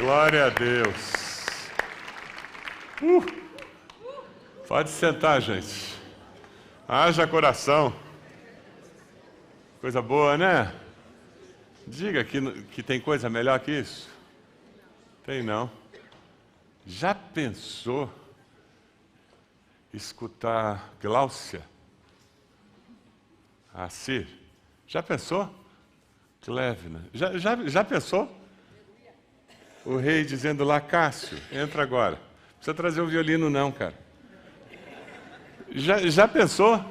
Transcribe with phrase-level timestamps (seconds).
[0.00, 1.46] Glória a Deus.
[3.02, 3.22] Uh,
[4.66, 5.94] pode sentar, gente.
[6.88, 7.94] Haja coração.
[9.78, 10.74] Coisa boa, né?
[11.86, 14.08] Diga que, que tem coisa melhor que isso.
[15.22, 15.70] Tem não.
[16.86, 18.10] Já pensou
[19.92, 21.60] escutar Gláucia?
[23.74, 24.26] Assir?
[24.86, 25.54] Já pensou?
[26.40, 27.04] Clevina.
[27.12, 28.39] Já, já, já pensou?
[29.84, 32.16] O rei dizendo lá, Cássio, entra agora.
[32.16, 33.94] Não precisa trazer o violino, não, cara.
[35.70, 36.84] Já, já pensou?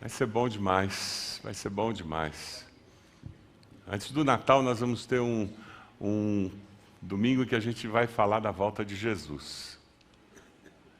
[0.00, 1.40] Vai ser bom demais.
[1.42, 2.66] Vai ser bom demais.
[3.86, 5.48] Antes do Natal, nós vamos ter um,
[6.00, 6.50] um
[7.00, 9.78] domingo que a gente vai falar da volta de Jesus.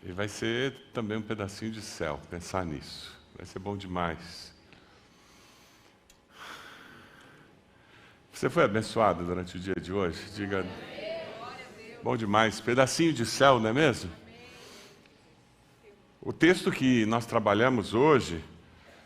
[0.02, 3.16] E vai ser também um pedacinho de céu, pensar nisso.
[3.36, 4.51] Vai ser bom demais.
[8.32, 10.18] Você foi abençoado durante o dia de hoje?
[10.34, 10.66] Diga.
[12.02, 12.60] Bom demais.
[12.60, 14.10] Pedacinho de céu, não é mesmo?
[16.20, 18.42] O texto que nós trabalhamos hoje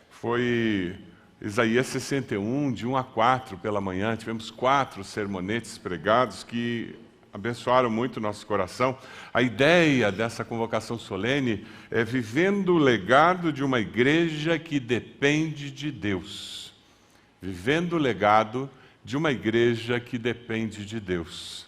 [0.09, 0.97] foi
[1.41, 4.15] Isaías 61, de 1 a 4 pela manhã.
[4.15, 6.95] Tivemos quatro sermonetes pregados que
[7.31, 8.97] abençoaram muito o nosso coração.
[9.33, 15.91] A ideia dessa convocação solene é vivendo o legado de uma igreja que depende de
[15.91, 16.73] Deus.
[17.39, 18.67] Vivendo o legado
[19.07, 21.65] de uma igreja que depende de Deus.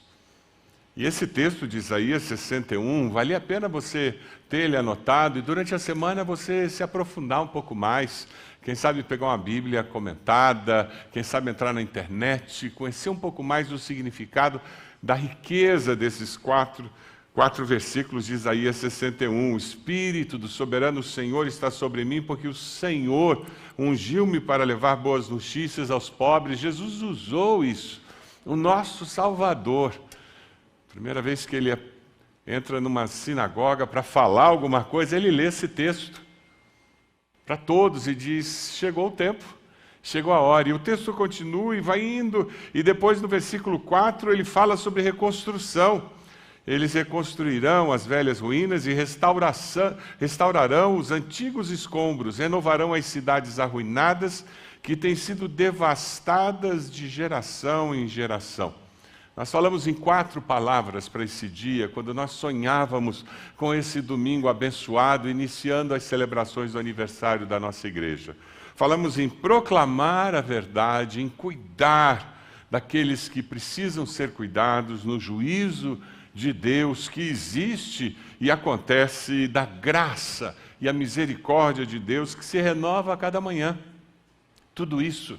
[0.94, 5.74] E esse texto de Isaías 61, vale a pena você ter ele anotado e durante
[5.74, 8.28] a semana você se aprofundar um pouco mais.
[8.62, 13.70] Quem sabe pegar uma Bíblia comentada, quem sabe entrar na internet, conhecer um pouco mais
[13.70, 14.60] do significado
[15.02, 16.92] da riqueza desses quatro
[17.40, 19.54] quatro versículos de Isaías 61.
[19.54, 23.46] O Espírito do soberano Senhor está sobre mim, porque o Senhor
[23.80, 26.60] ungiu-me para levar boas notícias aos pobres.
[26.60, 28.02] Jesus usou isso.
[28.46, 29.94] O nosso Salvador.
[30.90, 31.78] Primeira vez que ele
[32.46, 36.22] entra numa sinagoga para falar alguma coisa, ele lê esse texto
[37.46, 39.46] para todos e diz: Chegou o tempo,
[40.04, 40.68] chegou a hora.
[40.68, 45.02] E o texto continua e vai indo, e depois no versículo 4 ele fala sobre
[45.02, 46.19] reconstrução.
[46.70, 48.94] Eles reconstruirão as velhas ruínas e
[50.20, 54.46] restaurarão os antigos escombros, renovarão as cidades arruinadas
[54.84, 58.76] que têm sido devastadas de geração em geração.
[59.36, 63.26] Nós falamos em quatro palavras para esse dia, quando nós sonhávamos
[63.58, 68.38] com esse domingo abençoado, iniciando as celebrações do aniversário da nossa igreja.
[68.76, 72.38] Falamos em proclamar a verdade, em cuidar
[72.70, 76.00] daqueles que precisam ser cuidados, no juízo
[76.40, 82.60] de Deus que existe e acontece, da graça e a misericórdia de Deus que se
[82.62, 83.78] renova a cada manhã.
[84.74, 85.38] Tudo isso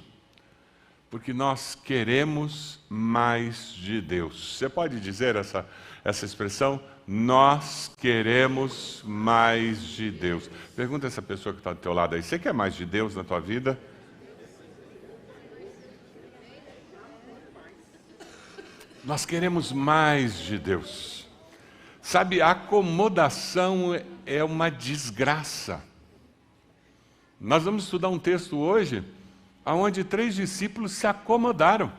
[1.11, 4.55] porque nós queremos mais de Deus.
[4.57, 5.67] Você pode dizer essa,
[6.05, 6.81] essa expressão?
[7.05, 10.49] Nós queremos mais de Deus.
[10.73, 13.25] Pergunta essa pessoa que está do teu lado aí: você quer mais de Deus na
[13.25, 13.77] tua vida?
[19.03, 21.27] Nós queremos mais de Deus.
[22.03, 25.83] Sabe, acomodação é uma desgraça.
[27.39, 29.03] Nós vamos estudar um texto hoje
[29.65, 31.91] onde três discípulos se acomodaram.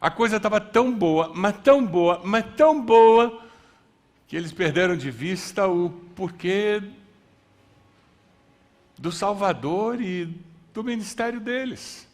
[0.00, 3.42] A coisa estava tão boa, mas tão boa, mas tão boa,
[4.28, 6.82] que eles perderam de vista o porquê
[8.96, 10.26] do Salvador e
[10.72, 12.06] do ministério deles.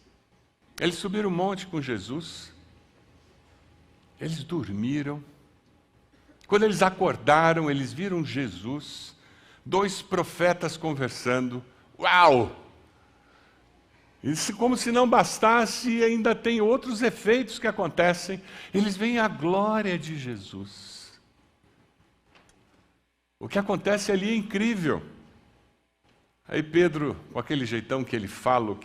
[0.81, 2.53] Eles subiram o monte com Jesus,
[4.23, 5.23] eles dormiram.
[6.47, 9.17] Quando eles acordaram, eles viram Jesus,
[9.67, 11.63] dois profetas conversando.
[11.99, 12.59] Uau!
[14.57, 18.41] como se não bastasse, ainda tem outros efeitos que acontecem.
[18.73, 21.21] Eles veem a glória de Jesus.
[23.41, 25.03] O que acontece ali é incrível.
[26.47, 28.79] Aí Pedro, com aquele jeitão que ele fala,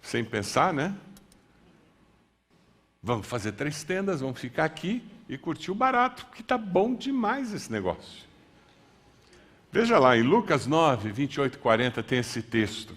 [0.00, 0.94] sem pensar, né?
[3.02, 7.52] Vamos fazer três tendas, vamos ficar aqui e curtir o barato, que está bom demais
[7.52, 8.24] esse negócio.
[9.70, 12.96] Veja lá, em Lucas 9, 28 e 40 tem esse texto.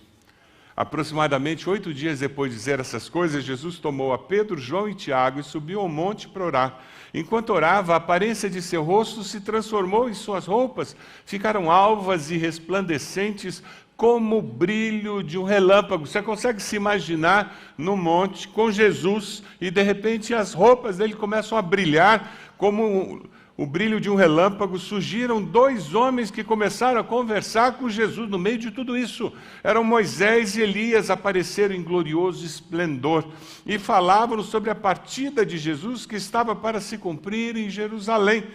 [0.79, 5.41] Aproximadamente oito dias depois de dizer essas coisas, Jesus tomou a Pedro, João e Tiago
[5.41, 6.79] e subiu ao monte para orar.
[7.13, 10.95] Enquanto orava, a aparência de seu rosto se transformou e suas roupas
[11.25, 13.61] ficaram alvas e resplandecentes
[13.99, 16.07] como o brilho de um relâmpago.
[16.07, 21.57] Você consegue se imaginar no monte com Jesus e de repente as roupas dele começam
[21.57, 23.21] a brilhar como
[23.57, 28.39] o brilho de um relâmpago, surgiram dois homens que começaram a conversar com Jesus no
[28.39, 29.33] meio de tudo isso.
[29.61, 33.27] Eram Moisés e Elias, apareceram em glorioso esplendor
[33.65, 38.45] e falavam sobre a partida de Jesus que estava para se cumprir em Jerusalém.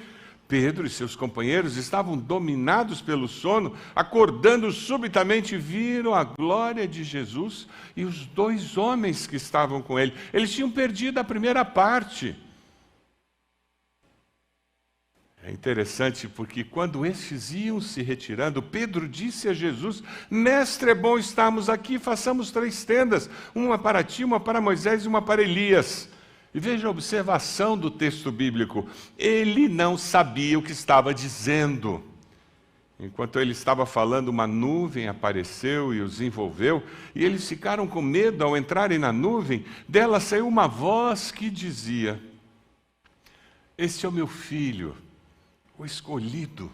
[0.46, 7.66] Pedro e seus companheiros estavam dominados pelo sono, acordando subitamente, viram a glória de Jesus
[7.96, 10.12] e os dois homens que estavam com ele.
[10.32, 12.36] Eles tinham perdido a primeira parte.
[15.46, 21.18] É interessante porque quando estes iam se retirando, Pedro disse a Jesus: Mestre, é bom
[21.18, 26.08] estarmos aqui, façamos três tendas, uma para ti, uma para Moisés e uma para Elias.
[26.54, 32.02] E veja a observação do texto bíblico: ele não sabia o que estava dizendo.
[32.98, 36.80] Enquanto ele estava falando, uma nuvem apareceu e os envolveu,
[37.12, 39.64] e eles ficaram com medo ao entrarem na nuvem.
[39.88, 42.22] Dela saiu uma voz que dizia:
[43.76, 44.96] Este é o meu filho
[45.78, 46.70] o escolhido,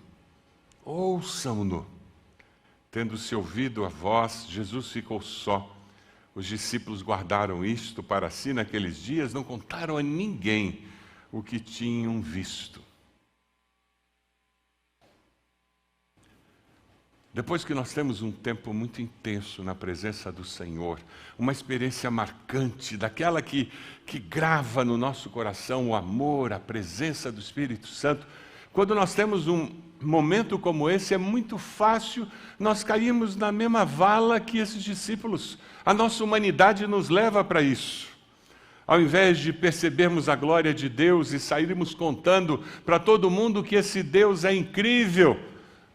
[0.84, 1.86] ouçam-no.
[2.90, 5.76] Tendo-se ouvido a voz, Jesus ficou só.
[6.34, 10.84] Os discípulos guardaram isto para si naqueles dias, não contaram a ninguém
[11.32, 12.80] o que tinham visto.
[17.32, 21.00] Depois que nós temos um tempo muito intenso na presença do Senhor,
[21.38, 23.70] uma experiência marcante, daquela que,
[24.04, 28.26] que grava no nosso coração o amor, a presença do Espírito Santo,
[28.72, 29.68] quando nós temos um
[30.00, 32.26] momento como esse, é muito fácil
[32.58, 35.58] nós cairmos na mesma vala que esses discípulos.
[35.84, 38.08] A nossa humanidade nos leva para isso.
[38.86, 43.76] Ao invés de percebermos a glória de Deus e sairmos contando para todo mundo que
[43.76, 45.38] esse Deus é incrível,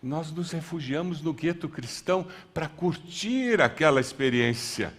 [0.02, 4.94] nós nos refugiamos no gueto cristão para curtir aquela experiência.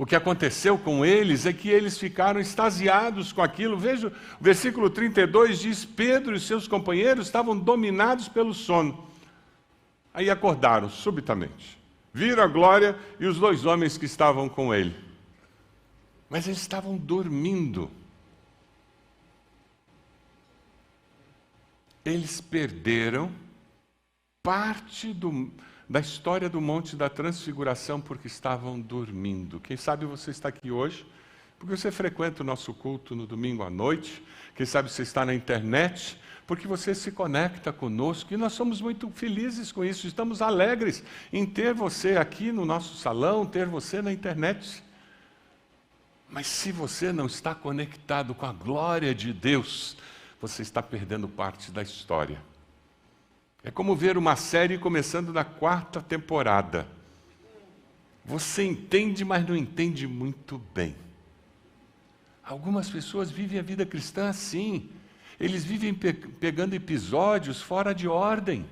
[0.00, 3.76] O que aconteceu com eles é que eles ficaram extasiados com aquilo.
[3.76, 9.08] Veja, o versículo 32 diz: Pedro e seus companheiros estavam dominados pelo sono.
[10.14, 11.76] Aí acordaram subitamente,
[12.14, 14.94] viram a glória e os dois homens que estavam com ele.
[16.30, 17.90] Mas eles estavam dormindo.
[22.04, 23.32] Eles perderam
[24.44, 25.50] parte do,
[25.88, 29.58] da história do Monte da Transfiguração porque estavam dormindo.
[29.58, 31.06] Quem sabe você está aqui hoje
[31.58, 34.22] porque você frequenta o nosso culto no domingo à noite.
[34.54, 39.10] Quem sabe você está na internet porque você se conecta conosco e nós somos muito
[39.10, 40.06] felizes com isso.
[40.06, 41.02] Estamos alegres
[41.32, 44.82] em ter você aqui no nosso salão, ter você na internet.
[46.28, 49.96] Mas se você não está conectado com a glória de Deus,
[50.40, 52.40] você está perdendo parte da história.
[53.68, 56.88] É como ver uma série começando na quarta temporada.
[58.24, 60.96] Você entende, mas não entende muito bem.
[62.42, 64.88] Algumas pessoas vivem a vida cristã assim.
[65.38, 68.64] Eles vivem pe pegando episódios fora de ordem,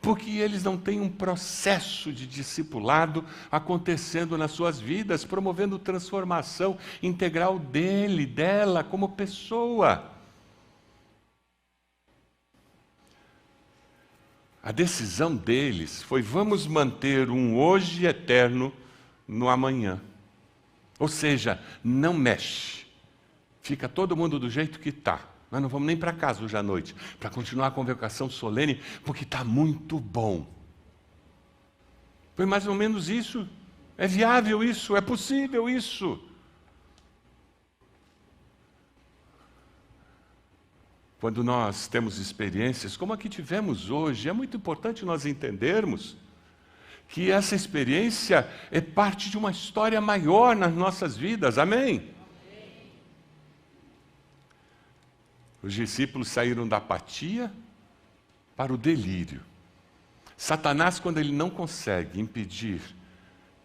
[0.00, 7.58] porque eles não têm um processo de discipulado acontecendo nas suas vidas, promovendo transformação integral
[7.58, 10.19] dele, dela, como pessoa.
[14.62, 18.72] A decisão deles foi: vamos manter um hoje eterno
[19.26, 20.00] no amanhã.
[20.98, 22.86] Ou seja, não mexe.
[23.62, 25.20] Fica todo mundo do jeito que está.
[25.50, 29.24] Nós não vamos nem para casa hoje à noite, para continuar a convocação solene, porque
[29.24, 30.46] está muito bom.
[32.36, 33.48] Foi mais ou menos isso.
[33.98, 36.22] É viável isso, é possível isso.
[41.20, 46.16] Quando nós temos experiências como a que tivemos hoje, é muito importante nós entendermos
[47.06, 51.58] que essa experiência é parte de uma história maior nas nossas vidas.
[51.58, 52.14] Amém?
[55.62, 57.52] Os discípulos saíram da apatia
[58.56, 59.42] para o delírio.
[60.38, 62.80] Satanás, quando ele não consegue impedir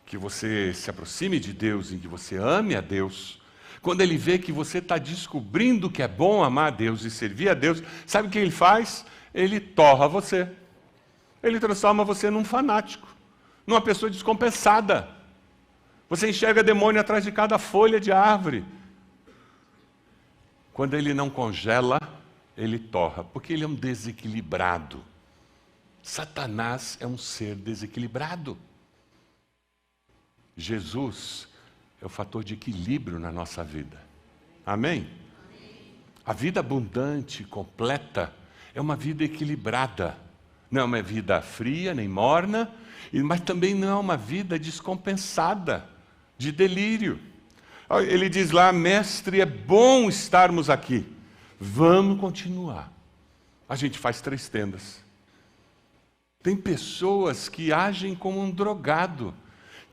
[0.06, 3.40] que você se aproxime de Deus e que você ame a Deus,
[3.86, 7.50] quando ele vê que você está descobrindo que é bom amar a Deus e servir
[7.50, 9.06] a Deus, sabe o que ele faz?
[9.32, 10.50] Ele torra você.
[11.44, 13.08] Ele transforma você num fanático,
[13.68, 15.08] numa pessoa descompensada.
[16.10, 18.65] Você enxerga demônio atrás de cada folha de árvore.
[20.74, 22.00] Quando ele não congela,
[22.58, 25.06] ele torra, porque ele é um desequilibrado.
[26.01, 28.58] Satanás é um ser desequilibrado.
[30.58, 31.48] Jesus
[32.02, 34.02] é o fator de equilíbrio na nossa vida.
[34.66, 35.10] Amém?
[36.25, 38.34] A vida abundante, completa,
[38.74, 40.18] é uma vida equilibrada.
[40.70, 42.72] Não é uma vida fria nem morna,
[43.14, 45.88] mas também não é uma vida descompensada,
[46.38, 47.20] de delírio.
[48.08, 51.06] Ele diz lá, mestre, é bom estarmos aqui.
[51.60, 52.92] Vamos continuar.
[53.70, 55.04] A gente faz três tendas.
[56.42, 59.34] Tem pessoas que agem como um drogado,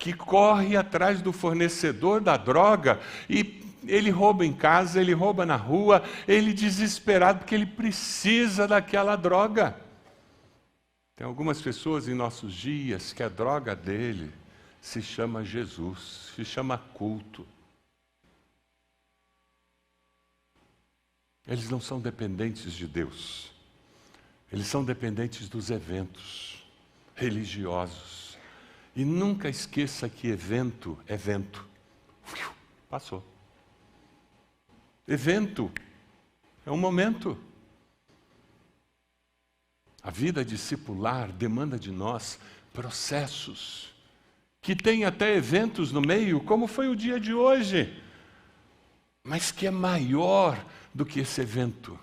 [0.03, 5.55] que corre atrás do fornecedor da droga e ele rouba em casa, ele rouba na
[5.55, 9.81] rua, ele desesperado porque ele precisa daquela droga.
[11.15, 14.33] Tem algumas pessoas em nossos dias que a droga dele
[14.81, 17.47] se chama Jesus, se chama culto.
[21.47, 23.53] Eles não são dependentes de Deus.
[24.53, 26.61] Eles são dependentes dos eventos
[27.15, 28.22] religiosos.
[28.95, 31.67] E nunca esqueça que evento é vento.
[32.89, 33.25] Passou.
[35.09, 35.73] Evento
[36.65, 37.39] é um momento.
[40.03, 42.39] A vida discipular demanda de nós
[42.73, 43.95] processos,
[44.61, 48.03] que tem até eventos no meio, como foi o dia de hoje,
[49.23, 51.99] mas que é maior do que esse evento.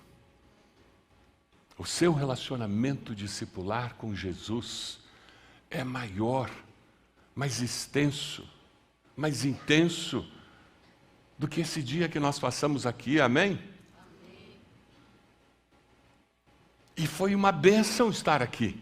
[1.77, 5.00] O seu relacionamento discipular com Jesus
[5.69, 6.50] é maior,
[7.39, 8.46] mais extenso,
[9.15, 10.29] mais intenso
[11.38, 13.58] do que esse dia que nós passamos aqui, amém?
[16.98, 18.77] E foi uma benção estar aqui.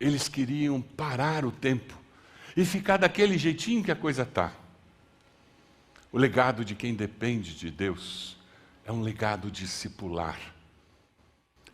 [0.00, 1.96] Eles queriam parar o tempo
[2.56, 4.52] e ficar daquele jeitinho que a coisa está.
[6.10, 8.36] O legado de quem depende de Deus
[8.84, 10.40] é um legado discipular.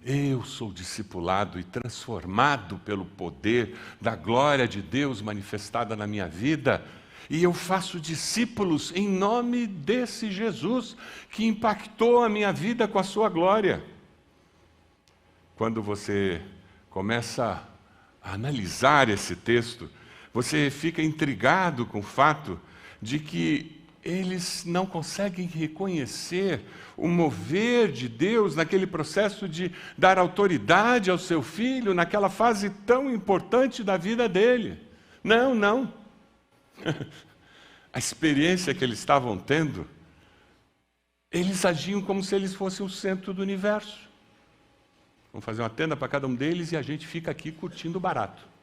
[0.07, 6.85] Eu sou discipulado e transformado pelo poder da glória de Deus manifestada na minha vida,
[7.31, 10.95] e eu faço discípulos em nome desse Jesus
[11.31, 13.83] que impactou a minha vida com a sua glória.
[15.57, 16.43] Quando você
[16.91, 17.67] começa
[18.23, 19.89] a analisar esse texto,
[20.35, 22.61] você fica intrigado com o fato
[23.01, 26.61] de que eles não conseguem reconhecer
[26.97, 33.11] o mover de Deus naquele processo de dar autoridade ao seu filho, naquela fase tão
[33.11, 34.79] importante da vida dele.
[35.23, 35.93] Não, não.
[37.93, 39.87] A experiência que eles estavam tendo,
[41.31, 44.09] eles agiam como se eles fossem o centro do universo.
[45.33, 48.54] Vamos fazer uma tenda para cada um deles e a gente fica aqui curtindo barato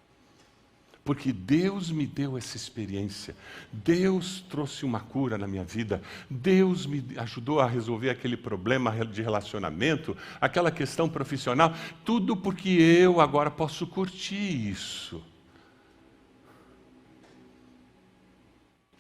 [1.12, 3.36] porque Deus me deu essa experiência,
[3.70, 9.22] Deus trouxe uma cura na minha vida, Deus me ajudou a resolver aquele problema de
[9.22, 11.76] relacionamento, aquela questão profissional,
[12.06, 15.22] tudo porque eu agora posso curtir isso.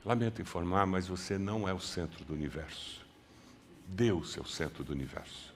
[0.03, 3.05] Lamento informar, mas você não é o centro do universo.
[3.87, 5.50] Deus é o centro do universo.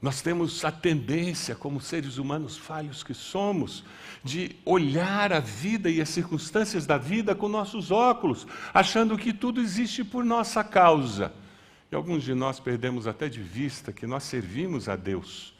[0.00, 3.84] Nós temos a tendência, como seres humanos falhos que somos,
[4.24, 9.60] de olhar a vida e as circunstâncias da vida com nossos óculos, achando que tudo
[9.60, 11.32] existe por nossa causa.
[11.92, 15.52] E alguns de nós perdemos até de vista que nós servimos a Deus.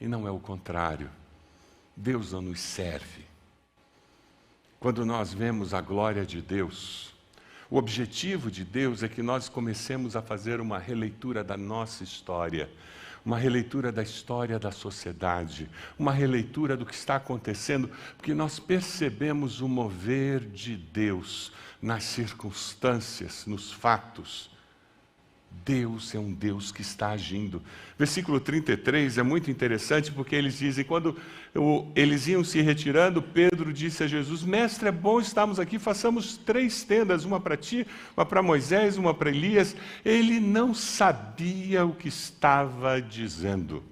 [0.00, 1.10] E não é o contrário.
[1.96, 3.26] Deus não nos serve.
[4.80, 7.12] Quando nós vemos a glória de Deus,
[7.70, 12.70] o objetivo de Deus é que nós comecemos a fazer uma releitura da nossa história,
[13.24, 19.60] uma releitura da história da sociedade, uma releitura do que está acontecendo, porque nós percebemos
[19.60, 24.50] o mover de Deus nas circunstâncias, nos fatos.
[25.50, 27.62] Deus é um Deus que está agindo.
[27.98, 31.14] Versículo 33 é muito interessante porque eles dizem: quando
[31.94, 36.84] eles iam se retirando, Pedro disse a Jesus: Mestre, é bom estarmos aqui, façamos três
[36.84, 37.86] tendas, uma para ti,
[38.16, 39.76] uma para Moisés, uma para Elias.
[40.02, 43.82] Ele não sabia o que estava dizendo.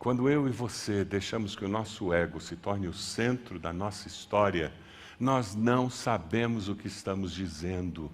[0.00, 4.08] Quando eu e você deixamos que o nosso ego se torne o centro da nossa
[4.08, 4.72] história,
[5.18, 8.10] nós não sabemos o que estamos dizendo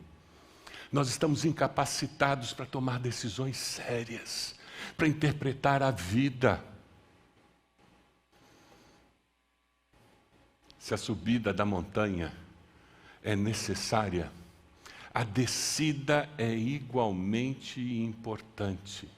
[0.92, 4.54] nós estamos incapacitados para tomar decisões sérias,
[4.96, 6.62] para interpretar a vida.
[10.78, 12.32] Se a subida da montanha
[13.22, 14.32] é necessária,
[15.14, 19.08] a descida é igualmente importante.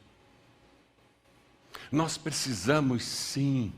[1.91, 3.73] Nós precisamos sim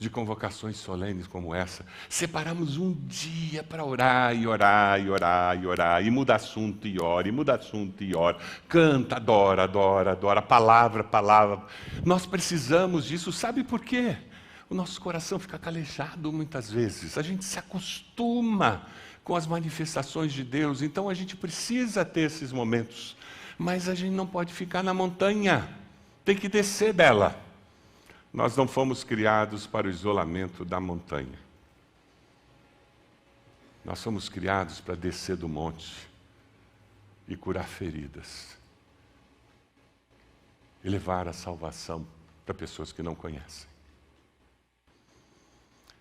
[0.00, 5.66] de convocações solenes como essa, separamos um dia para orar e orar e orar e
[5.66, 10.40] orar, e muda assunto e ora, e muda assunto e ora, canta, adora, adora, adora,
[10.40, 11.62] palavra, palavra.
[12.02, 14.16] Nós precisamos disso, sabe por quê?
[14.70, 18.86] O nosso coração fica calejado muitas vezes, a gente se acostuma
[19.22, 23.18] com as manifestações de Deus, então a gente precisa ter esses momentos,
[23.58, 25.68] mas a gente não pode ficar na montanha,
[26.24, 27.49] tem que descer dela.
[28.32, 31.38] Nós não fomos criados para o isolamento da montanha.
[33.84, 36.08] Nós fomos criados para descer do monte
[37.26, 38.56] e curar feridas.
[40.84, 42.06] E levar a salvação
[42.44, 43.68] para pessoas que não conhecem.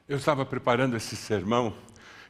[0.07, 1.75] Eu estava preparando esse sermão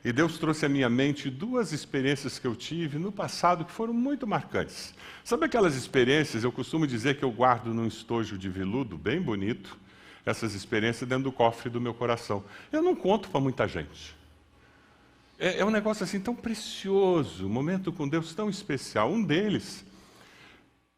[0.04, 3.94] e Deus trouxe à minha mente duas experiências que eu tive no passado que foram
[3.94, 4.94] muito marcantes.
[5.26, 9.78] Sabe aquelas experiências, eu costumo dizer que eu guardo num estojo de veludo bem bonito,
[10.30, 12.44] essas experiências dentro do cofre do meu coração.
[12.72, 14.16] Eu não conto para muita gente.
[15.38, 19.10] É, é um negócio assim tão precioso, um momento com Deus tão especial.
[19.10, 19.86] Um deles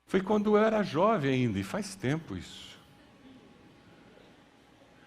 [0.07, 2.77] foi quando eu era jovem ainda, e faz tempo isso.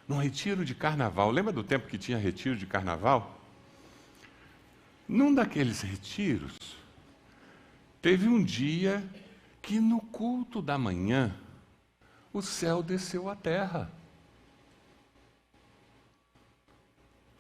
[0.07, 1.31] Num retiro de carnaval.
[1.31, 3.39] Lembra do tempo que tinha retiro de carnaval?
[5.07, 6.57] Num daqueles retiros,
[8.01, 9.05] teve um dia
[9.61, 11.35] que no culto da manhã,
[12.33, 13.91] o céu desceu à terra.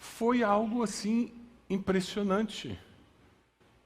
[0.04, 1.32] Foi algo assim
[1.68, 2.78] impressionante.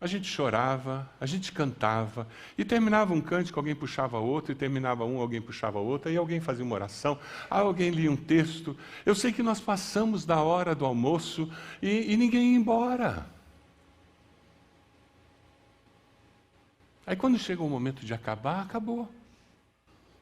[0.00, 5.04] A gente chorava, a gente cantava, e terminava um cântico, alguém puxava outro, e terminava
[5.04, 8.76] um, alguém puxava outro, e alguém fazia uma oração, alguém lia um texto.
[9.06, 13.26] Eu sei que nós passamos da hora do almoço e, e ninguém ia embora.
[17.06, 19.08] Aí quando chega o momento de acabar, acabou.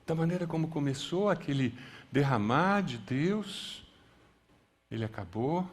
[0.06, 1.76] Da maneira como começou aquele
[2.12, 3.84] derramar de Deus,
[4.90, 5.68] ele acabou.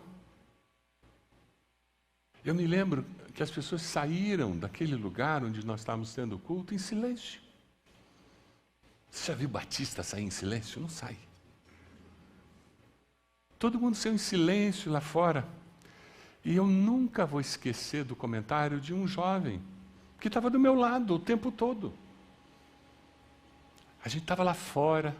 [2.45, 6.77] Eu me lembro que as pessoas saíram daquele lugar onde nós estávamos tendo culto em
[6.77, 7.41] silêncio.
[9.09, 10.81] Você já viu Batista sair em silêncio?
[10.81, 11.17] Não sai.
[13.57, 15.47] Todo mundo saiu em silêncio lá fora.
[16.43, 19.61] E eu nunca vou esquecer do comentário de um jovem
[20.19, 21.93] que estava do meu lado o tempo todo.
[24.03, 25.15] A gente estava lá fora.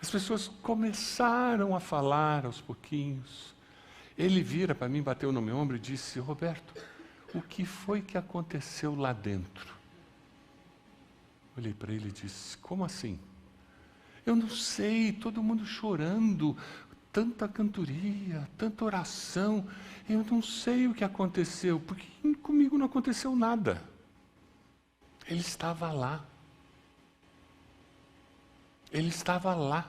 [0.00, 3.54] As pessoas começaram a falar aos pouquinhos.
[4.16, 6.74] Ele vira para mim, bateu no meu ombro e disse: Roberto,
[7.34, 9.74] o que foi que aconteceu lá dentro?
[11.56, 13.18] Olhei para ele e disse: Como assim?
[14.24, 16.56] Eu não sei, todo mundo chorando,
[17.12, 19.66] tanta cantoria, tanta oração.
[20.08, 23.82] Eu não sei o que aconteceu, porque comigo não aconteceu nada.
[25.26, 26.24] Ele estava lá.
[28.90, 29.88] Ele estava lá.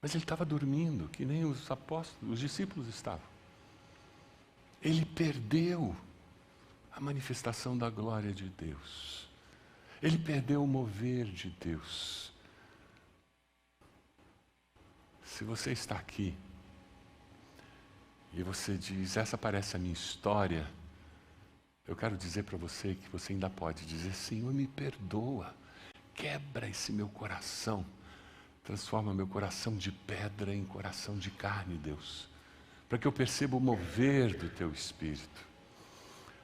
[0.00, 3.26] Mas ele estava dormindo, que nem os apóstolos, os discípulos estavam.
[4.80, 5.96] Ele perdeu
[6.92, 9.28] a manifestação da glória de Deus.
[10.00, 12.32] Ele perdeu o mover de Deus.
[15.24, 16.36] Se você está aqui
[18.32, 20.68] e você diz, essa parece a minha história,
[21.86, 25.54] eu quero dizer para você que você ainda pode dizer: Senhor, me perdoa,
[26.14, 27.84] quebra esse meu coração,
[28.68, 32.28] transforma meu coração de pedra em coração de carne, Deus,
[32.86, 35.48] para que eu perceba o mover do teu espírito.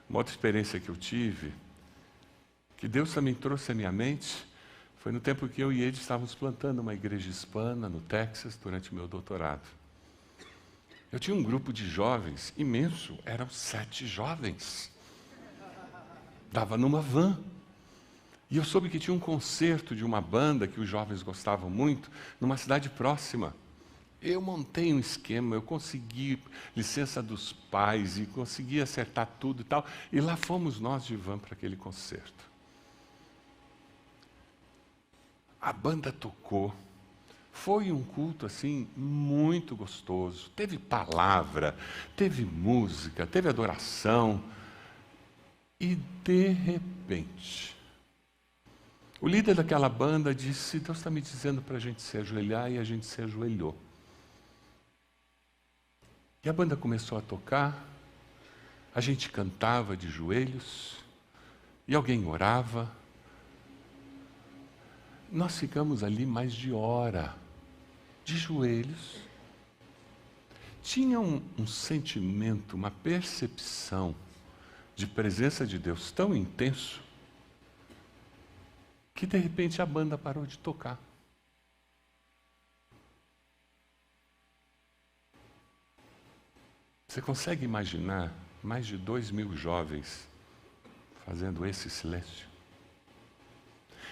[0.09, 1.53] Uma outra experiência que eu tive,
[2.79, 4.43] que Deus também trouxe à minha mente,
[5.01, 8.91] foi no tempo que eu e ele estávamos plantando uma igreja hispana no Texas durante
[8.91, 9.69] o meu doutorado.
[11.13, 14.91] Eu tinha um grupo de jovens imenso, eram sete jovens.
[16.47, 17.39] Estava numa van.
[18.55, 22.09] E eu soube que tinha um concerto de uma banda que os jovens gostavam muito,
[22.41, 23.53] numa cidade próxima.
[24.23, 26.41] Eu montei um esquema, eu consegui
[26.77, 29.85] licença dos pais e consegui acertar tudo e tal.
[30.13, 32.49] E lá fomos nós de van para aquele concerto.
[35.61, 36.73] A banda tocou.
[37.51, 40.49] Foi um culto assim muito gostoso.
[40.55, 41.77] Teve palavra,
[42.15, 44.41] teve música, teve adoração.
[45.81, 47.74] E de repente,
[49.25, 52.77] o líder daquela banda disse: Deus está me dizendo para a gente se ajoelhar, e
[52.77, 53.75] a gente se ajoelhou.
[56.45, 57.89] E a banda começou a tocar,
[58.95, 60.97] a gente cantava de joelhos,
[61.89, 62.93] e alguém orava.
[65.33, 67.35] Nós ficamos ali mais de hora,
[68.27, 69.17] de joelhos.
[70.83, 74.15] Tinha um, um sentimento, uma percepção
[74.95, 77.01] de presença de Deus tão intenso
[79.15, 80.99] que de repente a banda parou de tocar.
[87.07, 90.29] Você consegue imaginar mais de dois mil jovens
[91.25, 92.49] fazendo esse silêncio?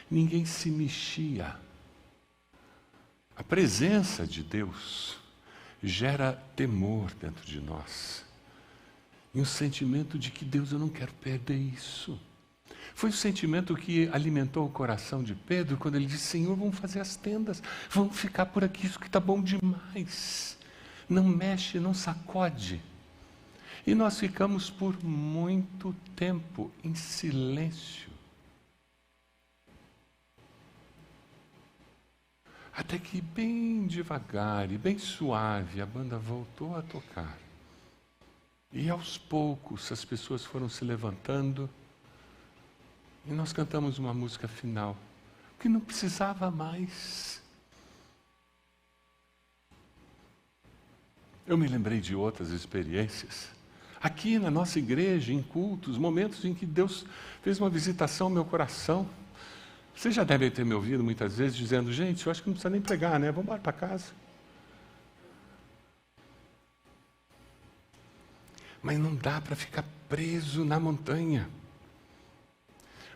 [0.09, 1.57] Ninguém se mexia.
[3.35, 5.19] A presença de Deus
[5.83, 8.25] gera temor dentro de nós.
[9.35, 12.21] E um sentimento de que Deus, eu não quero perder isso.
[12.95, 17.01] Foi o sentimento que alimentou o coração de Pedro quando ele disse: Senhor, vamos fazer
[17.01, 20.59] as tendas, vamos ficar por aqui, isso que está bom demais.
[21.09, 22.81] Não mexe, não sacode.
[23.87, 28.11] E nós ficamos por muito tempo em silêncio.
[32.75, 37.37] Até que, bem devagar e bem suave, a banda voltou a tocar.
[38.73, 41.69] E aos poucos as pessoas foram se levantando
[43.27, 44.97] e nós cantamos uma música final,
[45.59, 47.41] que não precisava mais.
[51.47, 53.49] Eu me lembrei de outras experiências.
[54.01, 57.05] Aqui na nossa igreja, em cultos, momentos em que Deus
[57.43, 59.09] fez uma visitação ao meu coração.
[59.95, 62.71] Vocês já devem ter me ouvido muitas vezes dizendo, gente, eu acho que não precisa
[62.71, 63.31] nem pregar, né?
[63.31, 64.13] Vamos embora para casa.
[68.83, 71.49] Mas não dá para ficar preso na montanha.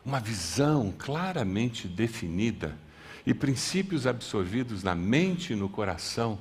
[0.07, 2.79] Uma visão claramente definida
[3.27, 6.38] e princípios absorvidos na mente e no coração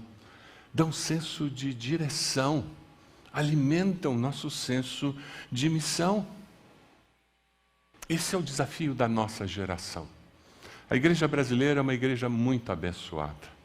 [0.71, 2.63] dão senso de direção,
[3.34, 5.15] alimentam nosso senso
[5.51, 6.28] de missão.
[8.08, 10.08] Esse é o desafio da nossa geração.
[10.88, 13.56] A igreja brasileira é uma igreja muito abençoada.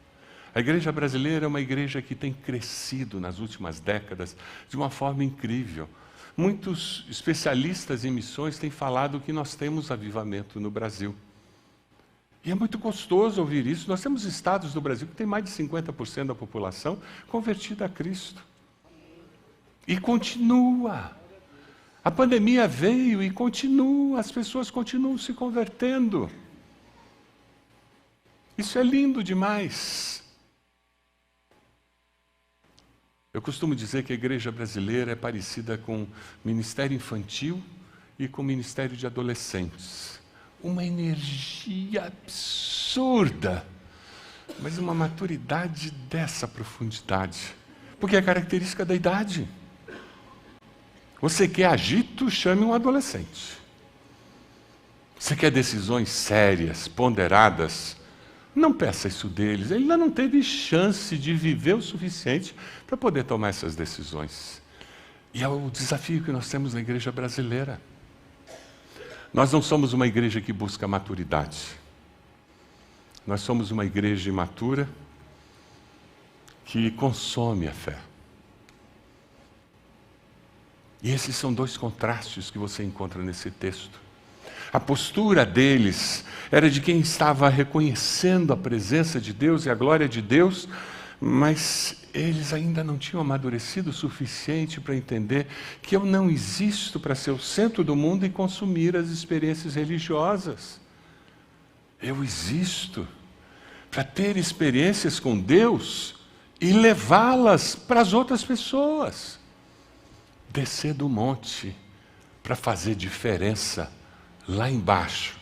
[0.55, 4.35] A igreja brasileira é uma igreja que tem crescido nas últimas décadas
[4.67, 5.87] de uma forma incrível.
[6.35, 11.15] Muitos especialistas em missões têm falado que nós temos avivamento no Brasil.
[12.43, 13.87] E é muito gostoso ouvir isso.
[13.87, 18.43] Nós temos estados do Brasil que tem mais de 50% da população convertida a Cristo.
[19.87, 21.15] E continua.
[22.03, 26.31] A pandemia veio e continua, as pessoas continuam se convertendo.
[28.57, 30.20] Isso é lindo demais.
[33.33, 36.05] Eu costumo dizer que a igreja brasileira é parecida com
[36.43, 37.63] ministério infantil
[38.19, 40.19] e com ministério de adolescentes.
[40.61, 43.65] Uma energia absurda,
[44.59, 47.55] mas uma maturidade dessa profundidade,
[48.01, 49.47] porque é característica da idade.
[51.21, 53.57] Você quer agito, chame um adolescente.
[55.17, 57.95] Você quer decisões sérias, ponderadas,
[58.53, 59.71] não peça isso deles.
[59.71, 64.61] Ele ainda não teve chance de viver o suficiente para poder tomar essas decisões.
[65.33, 67.81] E é o desafio que nós temos na igreja brasileira.
[69.33, 71.67] Nós não somos uma igreja que busca maturidade.
[73.25, 74.89] Nós somos uma igreja imatura
[76.65, 77.97] que consome a fé.
[81.01, 83.99] E esses são dois contrastes que você encontra nesse texto.
[84.73, 90.07] A postura deles era de quem estava reconhecendo a presença de Deus e a glória
[90.07, 90.67] de Deus,
[91.19, 95.47] mas eles ainda não tinham amadurecido o suficiente para entender
[95.81, 100.79] que eu não existo para ser o centro do mundo e consumir as experiências religiosas.
[102.01, 103.07] Eu existo
[103.89, 106.15] para ter experiências com Deus
[106.59, 109.37] e levá-las para as outras pessoas.
[110.49, 111.75] Descer do monte
[112.41, 113.91] para fazer diferença
[114.51, 115.35] lá embaixo.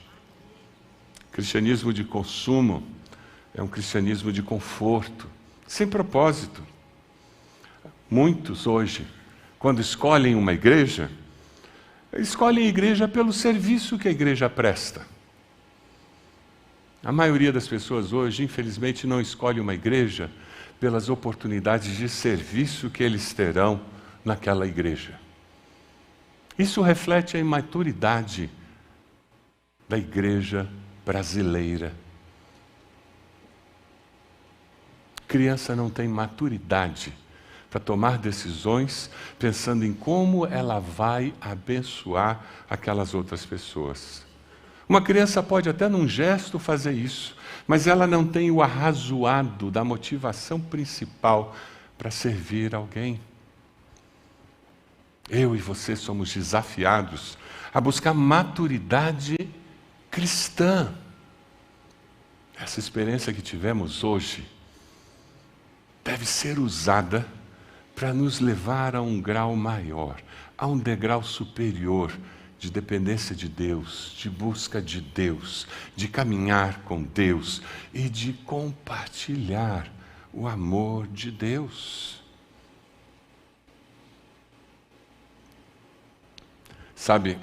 [1.31, 2.83] Cristianismo de consumo
[3.53, 5.27] é um cristianismo de conforto,
[5.67, 6.63] sem propósito.
[8.09, 9.05] Muitos hoje,
[9.57, 11.09] quando escolhem uma igreja,
[12.13, 15.05] escolhem a igreja pelo serviço que a igreja presta.
[17.03, 20.29] A maioria das pessoas hoje, infelizmente, não escolhe uma igreja
[20.79, 23.81] pelas oportunidades de serviço que eles terão
[24.23, 25.19] naquela igreja.
[26.57, 28.49] Isso reflete a imaturidade
[29.89, 30.69] da igreja
[31.03, 31.91] brasileira.
[35.27, 37.11] Criança não tem maturidade
[37.69, 44.25] para tomar decisões pensando em como ela vai abençoar aquelas outras pessoas.
[44.87, 47.35] Uma criança pode até num gesto fazer isso,
[47.67, 51.55] mas ela não tem o arrazoado da motivação principal
[51.95, 53.19] para servir alguém.
[55.29, 57.37] Eu e você somos desafiados
[57.71, 59.37] a buscar maturidade
[60.09, 60.93] cristã.
[62.59, 64.45] Essa experiência que tivemos hoje
[66.03, 67.25] deve ser usada
[67.95, 70.21] para nos levar a um grau maior,
[70.57, 72.11] a um degrau superior
[72.57, 77.61] de dependência de Deus, de busca de Deus, de caminhar com Deus
[77.93, 79.89] e de compartilhar
[80.33, 82.21] o amor de Deus.
[86.93, 87.39] Sabe,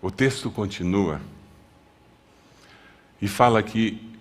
[0.00, 1.20] o texto continua
[3.20, 4.16] e fala que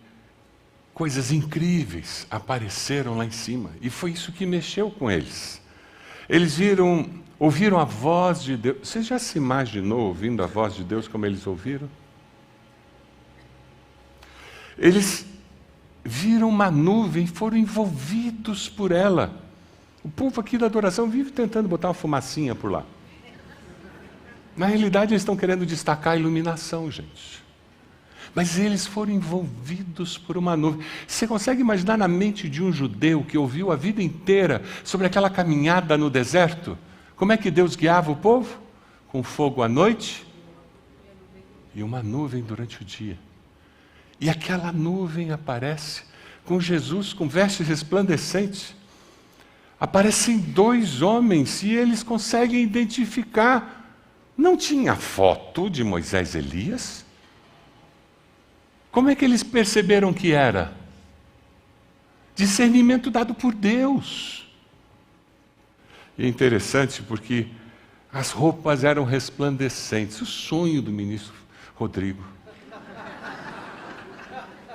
[0.94, 5.62] coisas incríveis apareceram lá em cima, e foi isso que mexeu com eles.
[6.28, 7.08] Eles viram,
[7.38, 8.78] ouviram a voz de Deus.
[8.88, 11.90] Você já se imaginou ouvindo a voz de Deus como eles ouviram?
[14.78, 15.26] Eles
[16.04, 19.42] viram uma nuvem, foram envolvidos por ela.
[20.04, 22.86] O povo aqui da adoração vive tentando botar uma fumacinha por lá.
[24.56, 27.44] Na realidade, eles estão querendo destacar a iluminação, gente.
[28.34, 30.86] Mas eles foram envolvidos por uma nuvem.
[31.08, 35.30] Você consegue imaginar na mente de um judeu que ouviu a vida inteira sobre aquela
[35.30, 36.78] caminhada no deserto?
[37.16, 38.58] Como é que Deus guiava o povo?
[39.08, 40.26] Com fogo à noite
[41.76, 43.18] e uma nuvem durante o dia.
[44.20, 46.04] E aquela nuvem aparece
[46.46, 48.74] com Jesus com vestes resplandecentes.
[49.80, 53.85] Aparecem dois homens e eles conseguem identificar
[54.38, 57.06] não tinha foto de Moisés e Elias?
[58.92, 60.74] Como é que eles perceberam que era?
[62.36, 64.48] Discernimento dado por Deus.
[66.18, 67.48] E é interessante porque
[68.12, 71.34] as roupas eram resplandecentes, o sonho do ministro
[71.76, 72.24] Rodrigo.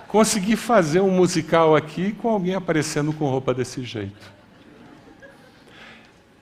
[0.08, 4.32] Consegui fazer um musical aqui com alguém aparecendo com roupa desse jeito.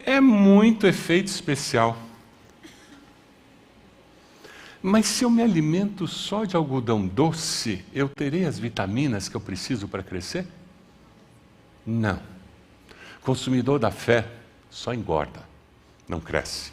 [0.00, 2.07] É muito efeito especial.
[4.82, 9.40] Mas se eu me alimento só de algodão doce, eu terei as vitaminas que eu
[9.40, 10.46] preciso para crescer?
[11.84, 12.20] Não.
[13.22, 14.30] Consumidor da fé
[14.70, 15.42] só engorda,
[16.08, 16.72] não cresce.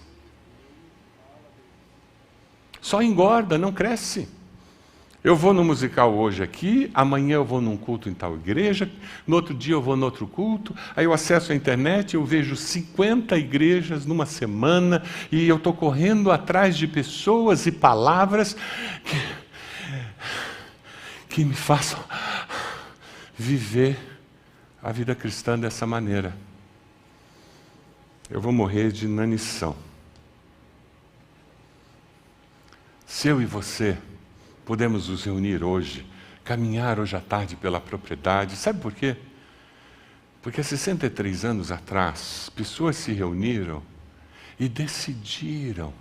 [2.80, 4.30] Só engorda, não cresce.
[5.26, 8.88] Eu vou no musical hoje aqui, amanhã eu vou num culto em tal igreja,
[9.26, 12.56] no outro dia eu vou no outro culto, aí eu acesso a internet, eu vejo
[12.56, 18.56] 50 igrejas numa semana e eu estou correndo atrás de pessoas e palavras
[19.04, 19.18] que,
[21.28, 22.04] que me façam
[23.36, 23.98] viver
[24.80, 26.38] a vida cristã dessa maneira.
[28.30, 29.76] Eu vou morrer de inanição.
[33.08, 33.98] Se eu e você
[34.66, 36.06] podemos nos reunir hoje,
[36.44, 38.56] caminhar hoje à tarde pela propriedade.
[38.56, 39.16] Sabe por quê?
[40.42, 43.82] Porque há 63 anos atrás, pessoas se reuniram
[44.60, 45.94] e decidiram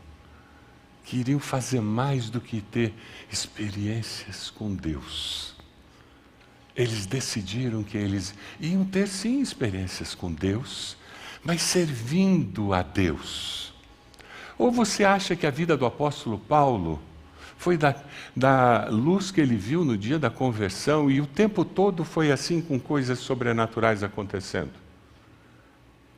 [1.04, 2.94] que iriam fazer mais do que ter
[3.30, 5.54] experiências com Deus.
[6.74, 10.96] Eles decidiram que eles iam ter sim experiências com Deus,
[11.44, 13.72] mas servindo a Deus.
[14.58, 17.00] Ou você acha que a vida do apóstolo Paulo
[17.64, 17.94] foi da,
[18.36, 22.60] da luz que ele viu no dia da conversão e o tempo todo foi assim
[22.60, 24.72] com coisas sobrenaturais acontecendo.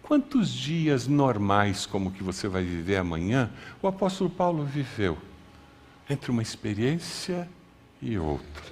[0.02, 3.48] Quantos dias normais como que você vai viver amanhã,
[3.80, 5.16] o apóstolo Paulo viveu?
[6.10, 7.48] Entre uma experiência
[8.02, 8.64] e outra.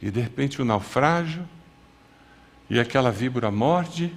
[0.00, 1.46] E de repente o um naufrágio,
[2.70, 4.10] e aquela víbora morde,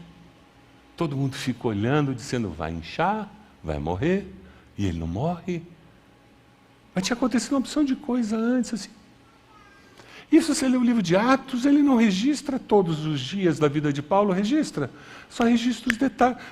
[0.96, 3.30] todo mundo fica olhando, dizendo: vai inchar,
[3.62, 4.26] vai morrer,
[4.78, 5.62] e ele não morre.
[7.00, 8.90] Mas tinha acontecido uma opção de coisa antes, assim.
[10.30, 13.94] Isso, você lê o livro de Atos, ele não registra todos os dias da vida
[13.94, 14.92] de Paulo, registra.
[15.30, 15.98] Só registra os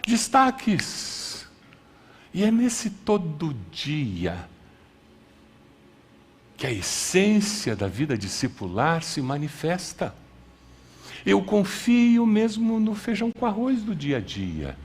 [0.08, 1.46] destaques.
[2.34, 4.48] E é nesse todo dia
[6.56, 10.16] que a essência da vida discipular se manifesta.
[11.26, 14.78] Eu confio mesmo no feijão com arroz do dia a dia.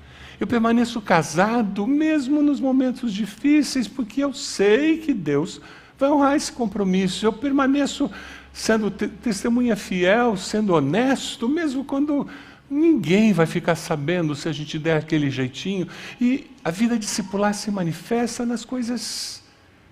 [0.42, 5.60] Eu permaneço casado mesmo nos momentos difíceis, porque eu sei que Deus
[5.96, 7.24] vai honrar esse compromisso.
[7.24, 8.10] Eu permaneço
[8.52, 12.26] sendo testemunha fiel, sendo honesto, mesmo quando
[12.68, 15.86] ninguém vai ficar sabendo se a gente der aquele jeitinho.
[16.20, 19.44] E a vida discipular se manifesta nas coisas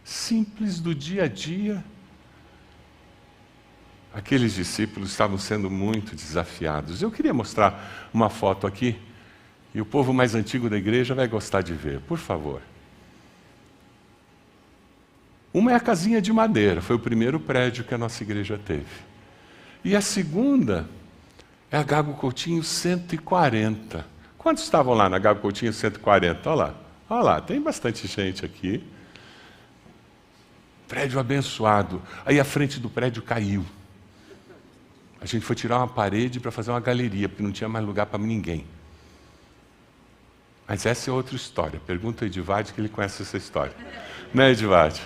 [0.02, 1.84] simples do dia a dia.
[4.12, 7.02] Aqueles discípulos estavam sendo muito desafiados.
[7.02, 8.96] Eu queria mostrar uma foto aqui
[9.74, 12.60] e o povo mais antigo da igreja vai gostar de ver, por favor.
[15.52, 18.86] Uma é a casinha de madeira, foi o primeiro prédio que a nossa igreja teve.
[19.84, 20.88] E a segunda
[21.70, 24.06] é a Gago Coutinho 140.
[24.38, 26.48] Quantos estavam lá na Gago Coutinho 140?
[26.48, 26.74] Olha lá,
[27.08, 28.82] olha lá, tem bastante gente aqui.
[30.88, 32.02] Prédio abençoado.
[32.24, 33.64] Aí a frente do prédio caiu.
[35.20, 38.06] A gente foi tirar uma parede para fazer uma galeria, porque não tinha mais lugar
[38.06, 38.64] para ninguém.
[40.70, 41.80] Mas essa é outra história.
[41.84, 43.74] Pergunta ao Edivade que ele conhece essa história.
[44.32, 45.02] Né, Edivade?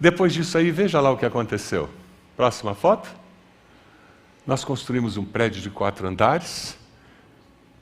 [0.00, 1.88] Depois disso aí, veja lá o que aconteceu.
[2.36, 3.08] Próxima foto.
[4.44, 6.76] Nós construímos um prédio de quatro andares.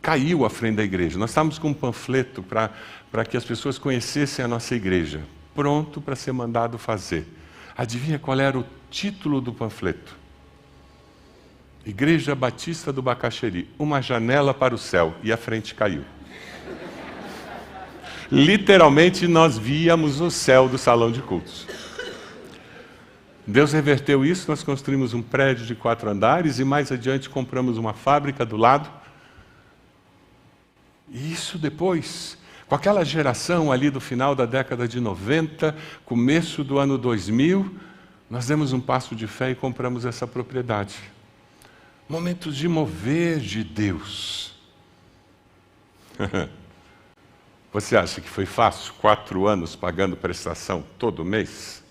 [0.02, 1.18] Caiu à frente da igreja.
[1.18, 5.22] Nós estávamos com um panfleto para que as pessoas conhecessem a nossa igreja.
[5.54, 7.26] Pronto para ser mandado fazer.
[7.74, 10.14] Adivinha qual era o título do panfleto?
[11.86, 16.02] Igreja Batista do Bacaxeri, uma janela para o céu, e a frente caiu.
[18.30, 21.64] Literalmente nós víamos o céu do salão de cultos.
[23.46, 27.92] Deus reverteu isso, nós construímos um prédio de quatro andares e mais adiante compramos uma
[27.92, 28.90] fábrica do lado
[31.08, 36.98] Isso depois, com aquela geração ali do final da década de 90, começo do ano
[36.98, 37.72] 2000,
[38.28, 40.96] nós demos um passo de fé e compramos essa propriedade.
[42.08, 44.54] Momentos de mover de Deus.
[47.72, 48.94] Você acha que foi fácil?
[48.94, 51.82] Quatro anos pagando prestação todo mês?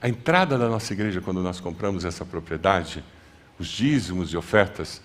[0.00, 3.02] A entrada da nossa igreja, quando nós compramos essa propriedade,
[3.58, 5.00] os dízimos e ofertas,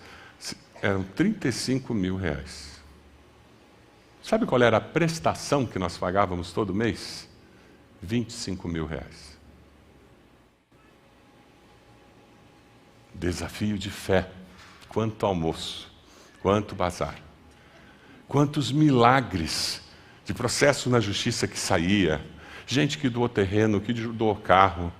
[0.82, 2.80] eram 35 mil reais.
[4.22, 7.28] Sabe qual era a prestação que nós pagávamos todo mês?
[8.02, 9.38] 25 mil reais.
[13.14, 14.28] Desafio de fé.
[14.88, 15.90] Quanto almoço,
[16.40, 17.16] quanto bazar.
[18.28, 19.80] Quantos milagres
[20.24, 22.24] de processo na justiça que saía,
[22.66, 24.92] gente que doou terreno, que doou carro.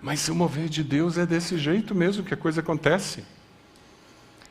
[0.00, 3.24] Mas o mover de Deus é desse jeito mesmo que a coisa acontece.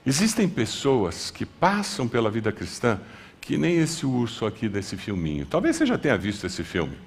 [0.05, 2.99] Existem pessoas que passam pela vida cristã
[3.41, 5.45] que nem esse urso aqui desse filminho.
[5.45, 6.97] Talvez você já tenha visto esse filme.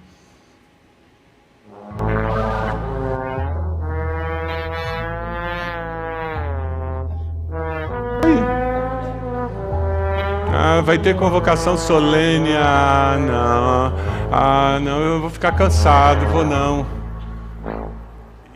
[10.71, 12.51] Ah, vai ter convocação solene.
[12.57, 13.93] Ah, não.
[14.33, 16.87] Ah, não, eu vou ficar cansado, vou não.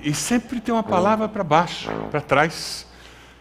[0.00, 2.86] E sempre tem uma palavra para baixo, para trás.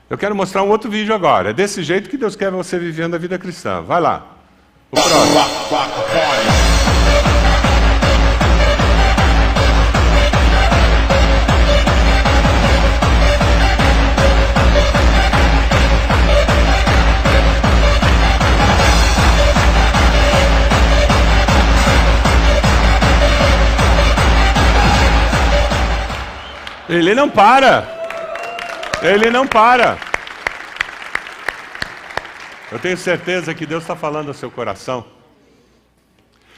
[0.09, 1.51] Eu quero mostrar um outro vídeo agora.
[1.51, 3.81] É desse jeito que Deus quer você vivendo a vida cristã.
[3.81, 4.25] Vai lá.
[4.91, 6.62] O próximo.
[26.93, 27.87] Ele não para.
[29.01, 29.97] Ele não para.
[32.71, 35.03] Eu tenho certeza que Deus está falando ao seu coração.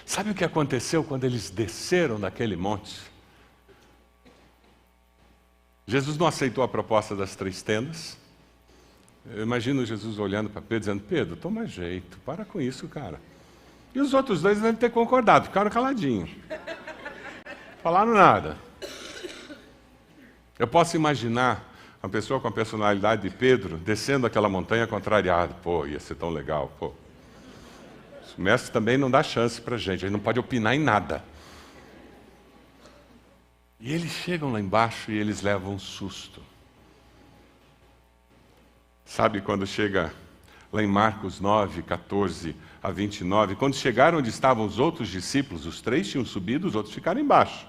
[0.06, 3.00] Sabe o que aconteceu quando eles desceram daquele monte?
[5.88, 8.17] Jesus não aceitou a proposta das três tendas.
[9.34, 13.21] Eu imagino Jesus olhando para Pedro, dizendo: Pedro, toma jeito, para com isso, cara.
[13.93, 16.30] E os outros dois devem ter concordado, ficaram caladinhos.
[17.82, 18.64] Falaram nada.
[20.57, 25.53] Eu posso imaginar uma pessoa com a personalidade de Pedro descendo aquela montanha contrariado.
[25.55, 26.71] Pô, ia ser tão legal.
[26.79, 26.93] Pô.
[28.37, 31.23] O mestre também não dá chance para a gente, ele não pode opinar em nada.
[33.79, 36.41] E eles chegam lá embaixo e eles levam um susto.
[39.05, 40.13] Sabe quando chega
[40.71, 45.81] lá em Marcos 9, 14 a 29, quando chegaram onde estavam os outros discípulos, os
[45.81, 47.67] três tinham subido, os outros ficaram embaixo.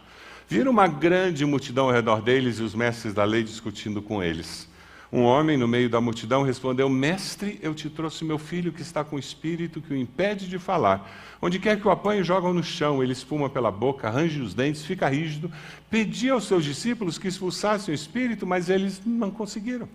[0.49, 4.69] Viram uma grande multidão ao redor deles e os mestres da lei discutindo com eles.
[5.13, 9.03] Um homem no meio da multidão respondeu: Mestre, eu te trouxe meu filho que está
[9.03, 11.11] com o espírito que o impede de falar.
[11.41, 13.03] Onde quer que o apanhe, joga no chão.
[13.03, 15.51] Ele espuma pela boca, arranja os dentes, fica rígido.
[15.91, 19.89] Pedi aos seus discípulos que expulsassem o espírito, mas eles não conseguiram.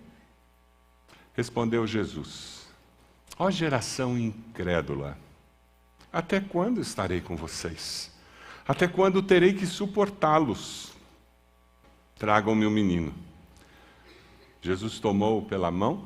[1.34, 2.68] Respondeu Jesus:
[3.38, 5.18] Ó geração incrédula,
[6.12, 8.11] até quando estarei com vocês?
[8.68, 10.92] Até quando terei que suportá-los?
[12.18, 13.14] Tragam-me o menino.
[14.62, 16.06] Jesus tomou-o pela mão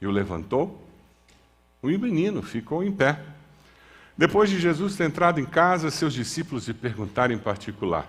[0.00, 0.82] e o levantou.
[1.82, 3.22] O menino ficou em pé.
[4.16, 8.08] Depois de Jesus ter entrado em casa, seus discípulos lhe perguntaram em particular: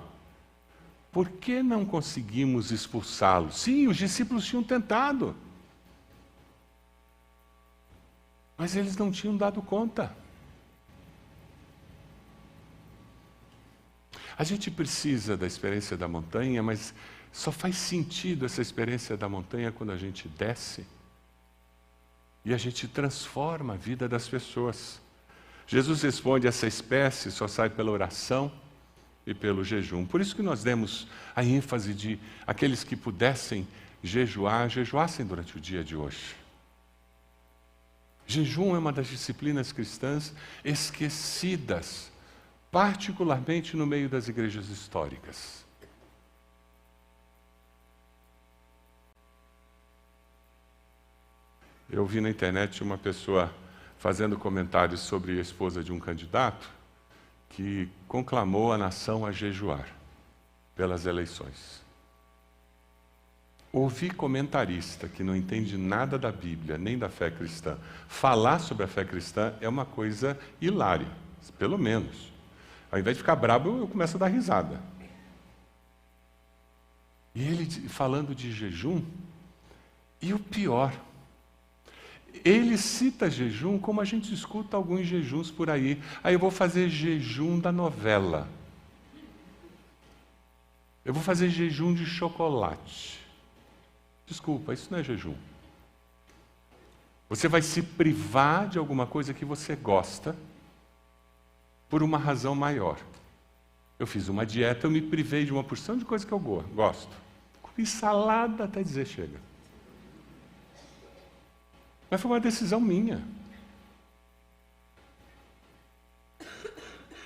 [1.12, 3.52] Por que não conseguimos expulsá-lo?
[3.52, 5.36] Sim, os discípulos tinham tentado.
[8.58, 10.15] Mas eles não tinham dado conta.
[14.38, 16.93] A gente precisa da experiência da montanha, mas
[17.32, 20.86] só faz sentido essa experiência da montanha quando a gente desce
[22.46, 25.02] e a gente transforma a vida das pessoas.
[25.65, 28.52] Jesus responde: essa espécie só sai pela oração
[29.26, 30.06] e pelo jejum.
[30.06, 33.67] Por isso que nós demos a ênfase de aqueles que pudessem
[34.04, 36.36] jejuar, jejuassem durante o dia de hoje.
[38.28, 42.12] Jejum é uma das disciplinas cristãs esquecidas
[42.74, 45.64] particularmente no meio das igrejas históricas.
[51.88, 53.54] Eu vi na internet uma pessoa
[54.00, 56.68] fazendo comentários sobre a esposa de um candidato
[57.50, 59.88] que conclamou a nação a jejuar
[60.76, 61.84] pelas eleições.
[63.72, 67.78] Ouvir comentarista que não entende nada da Bíblia nem da fé cristã
[68.08, 71.12] falar sobre a fé cristã é uma coisa hilária,
[71.60, 72.33] pelo menos.
[72.94, 74.80] Ao invés de ficar brabo, eu começo a dar risada.
[77.34, 79.02] E ele falando de jejum,
[80.22, 80.94] e o pior,
[82.46, 86.00] ele cita jejum como a gente escuta alguns jejuns por aí.
[86.24, 88.48] Aí eu vou fazer jejum da novela.
[91.04, 93.20] Eu vou fazer jejum de chocolate.
[94.28, 95.34] Desculpa, isso não é jejum.
[97.28, 100.36] Você vai se privar de alguma coisa que você gosta
[101.94, 102.98] por uma razão maior.
[104.00, 107.16] Eu fiz uma dieta, eu me privei de uma porção de coisa que eu gosto.
[107.62, 109.39] Comi salada até dizer chega.
[112.10, 113.24] Mas foi uma decisão minha.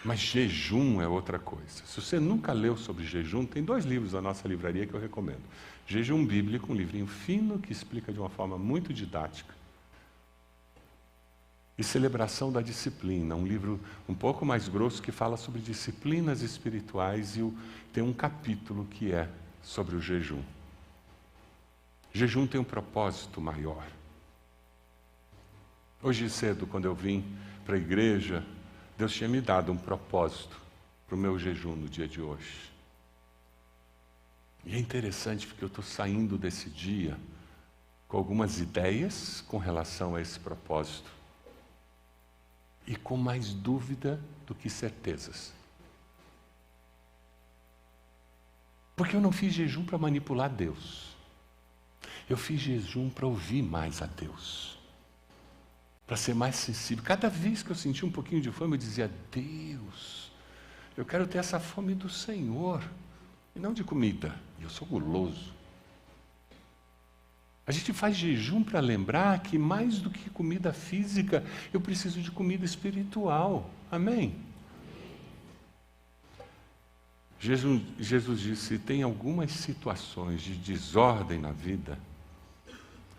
[0.03, 1.85] Mas jejum é outra coisa.
[1.85, 5.43] Se você nunca leu sobre jejum, tem dois livros da nossa livraria que eu recomendo.
[5.87, 9.55] Jejum Bíblico, um livrinho fino que explica de uma forma muito didática.
[11.77, 17.37] E Celebração da Disciplina, um livro um pouco mais grosso que fala sobre disciplinas espirituais
[17.37, 17.53] e
[17.93, 19.29] tem um capítulo que é
[19.61, 20.41] sobre o jejum.
[22.11, 23.85] Jejum tem um propósito maior.
[26.01, 27.23] Hoje cedo, quando eu vim
[27.63, 28.43] para a igreja,
[28.97, 30.59] Deus tinha me dado um propósito
[31.05, 32.71] para o meu jejum no dia de hoje.
[34.65, 37.15] E é interessante porque eu estou saindo desse dia
[38.07, 41.16] com algumas ideias com relação a esse propósito
[42.87, 45.53] e com mais dúvida do que certezas.
[48.95, 51.15] Porque eu não fiz jejum para manipular Deus.
[52.27, 54.77] Eu fiz jejum para ouvir mais a Deus
[56.07, 57.03] para ser mais sensível.
[57.03, 60.31] Cada vez que eu sentia um pouquinho de fome, eu dizia: Deus,
[60.95, 62.81] eu quero ter essa fome do Senhor,
[63.53, 64.33] e não de comida.
[64.61, 65.53] Eu sou guloso.
[67.67, 71.43] A gente faz jejum para lembrar que mais do que comida física,
[71.73, 73.69] eu preciso de comida espiritual.
[73.91, 74.35] Amém?
[77.39, 81.99] Jesus, Jesus disse: tem algumas situações de desordem na vida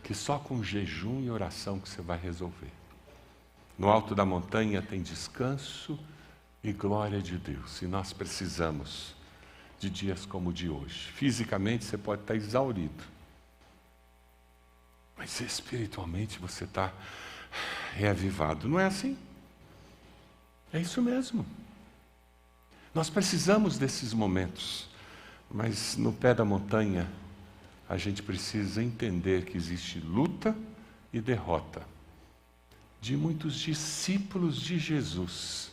[0.03, 2.73] que só com jejum e oração que você vai resolver.
[3.79, 5.99] No alto da montanha tem descanso
[6.65, 7.83] e glória de Deus.
[7.83, 9.15] E nós precisamos
[9.79, 11.13] de dias como o de hoje.
[11.13, 13.05] Fisicamente você pode estar exaurido,
[15.19, 16.93] mas espiritualmente você está
[17.95, 18.69] reavivado.
[18.69, 19.19] Não é assim?
[20.73, 21.45] É isso mesmo.
[22.95, 24.89] Nós precisamos desses momentos,
[25.51, 27.11] mas no pé da montanha
[27.89, 30.57] a gente precisa entender que existe luta
[31.13, 31.83] e derrota
[33.01, 35.71] de muitos discípulos de Jesus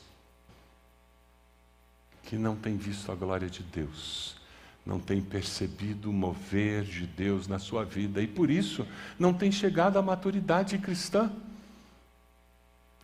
[2.23, 4.34] que não têm visto a glória de Deus,
[4.86, 9.51] não têm percebido o mover de Deus na sua vida e por isso não têm
[9.51, 11.31] chegado à maturidade cristã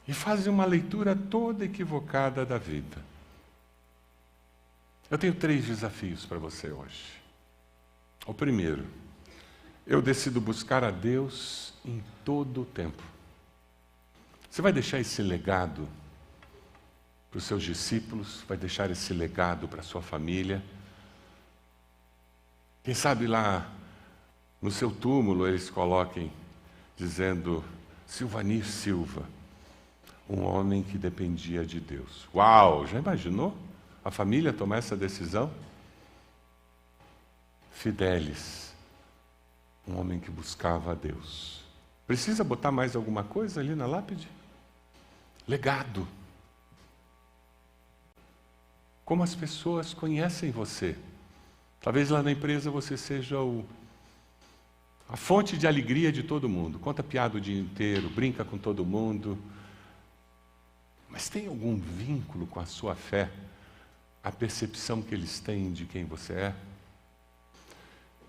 [0.08, 2.98] e fazem uma leitura toda equivocada da vida.
[5.10, 7.20] Eu tenho três desafios para você hoje.
[8.26, 8.86] O primeiro,
[9.86, 13.04] eu decido buscar a Deus em todo o tempo.
[14.50, 15.88] Você vai deixar esse legado
[17.30, 20.62] para os seus discípulos, vai deixar esse legado para a sua família.
[22.84, 23.70] Quem sabe lá
[24.62, 26.32] no seu túmulo eles coloquem
[26.98, 27.64] dizendo
[28.08, 29.24] Silvanir Silva,
[30.30, 32.28] um homem que dependia de Deus.
[32.34, 33.56] Uau, já imaginou
[34.04, 35.52] a família tomar essa decisão?
[37.72, 38.74] Fidelis,
[39.88, 41.64] um homem que buscava a Deus.
[42.08, 44.28] Precisa botar mais alguma coisa ali na lápide?
[45.48, 46.08] Legado.
[49.06, 50.98] Como as pessoas conhecem você.
[51.82, 53.66] Talvez lá na empresa você seja o,
[55.10, 56.78] a fonte de alegria de todo mundo.
[56.78, 59.38] Conta piada o dia inteiro, brinca com todo mundo.
[61.10, 63.30] Mas tem algum vínculo com a sua fé?
[64.24, 66.56] A percepção que eles têm de quem você é?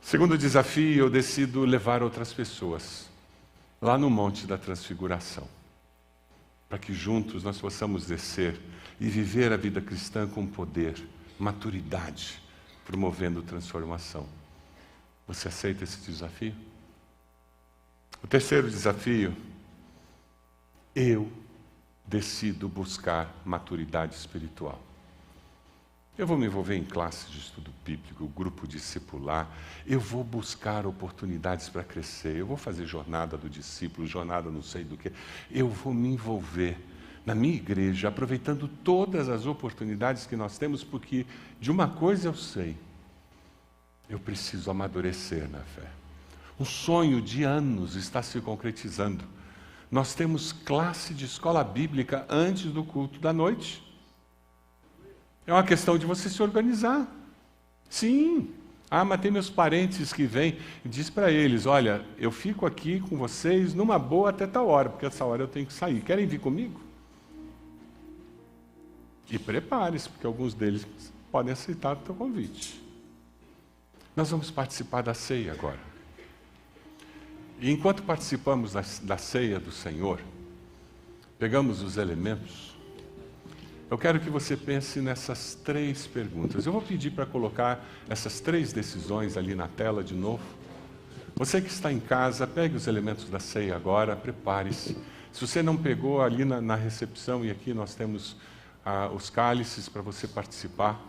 [0.00, 3.08] Segundo desafio, eu decido levar outras pessoas
[3.80, 5.46] lá no Monte da Transfiguração,
[6.68, 8.58] para que juntos nós possamos descer
[8.98, 11.00] e viver a vida cristã com poder,
[11.38, 12.41] maturidade,
[12.84, 14.26] promovendo transformação.
[15.26, 16.54] Você aceita esse desafio?
[18.22, 19.36] O terceiro desafio,
[20.94, 21.30] eu
[22.06, 24.80] decido buscar maturidade espiritual.
[26.16, 29.48] Eu vou me envolver em classes de estudo bíblico, grupo discipular,
[29.86, 34.84] eu vou buscar oportunidades para crescer, eu vou fazer jornada do discípulo, jornada não sei
[34.84, 35.10] do que,
[35.50, 36.78] eu vou me envolver
[37.24, 41.24] na minha igreja, aproveitando todas as oportunidades que nós temos, porque
[41.60, 42.76] de uma coisa eu sei,
[44.10, 45.88] eu preciso amadurecer na fé.
[46.58, 49.24] Um sonho de anos está se concretizando.
[49.90, 53.82] Nós temos classe de escola bíblica antes do culto da noite.
[55.46, 57.06] É uma questão de você se organizar.
[57.88, 58.50] Sim,
[58.90, 60.58] Ah, mas tem meus parentes que vêm.
[60.84, 65.06] Diz para eles: olha, eu fico aqui com vocês numa boa até tal hora, porque
[65.06, 66.02] essa hora eu tenho que sair.
[66.02, 66.78] Querem vir comigo?
[69.32, 70.86] E prepare-se, porque alguns deles
[71.30, 72.82] podem aceitar o teu convite.
[74.14, 75.80] Nós vamos participar da ceia agora.
[77.58, 80.20] E enquanto participamos da, da ceia do Senhor,
[81.38, 82.76] pegamos os elementos,
[83.90, 86.66] eu quero que você pense nessas três perguntas.
[86.66, 90.42] Eu vou pedir para colocar essas três decisões ali na tela de novo.
[91.36, 94.94] Você que está em casa, pegue os elementos da ceia agora, prepare-se.
[95.32, 98.36] Se você não pegou ali na, na recepção, e aqui nós temos
[98.84, 101.00] ah, os cálices para você participar.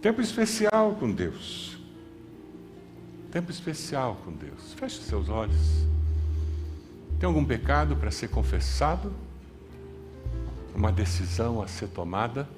[0.00, 1.78] Tempo especial com Deus.
[3.30, 4.72] Tempo especial com Deus.
[4.74, 5.86] Feche seus olhos.
[7.18, 9.12] Tem algum pecado para ser confessado?
[10.74, 12.48] uma decisão a ser tomada,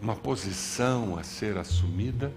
[0.00, 2.32] uma posição a ser assumida.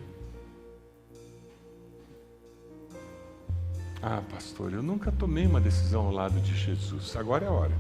[4.08, 7.76] Ah, pastor, eu nunca tomei uma decisão ao lado de Jesus, agora é a hora.